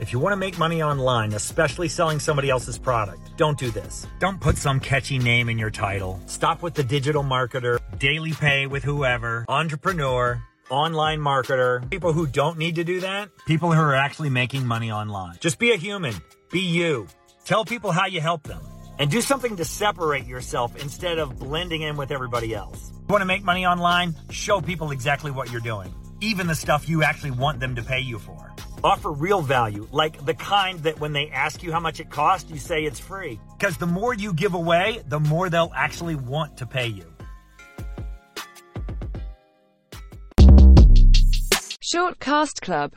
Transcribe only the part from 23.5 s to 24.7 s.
online? Show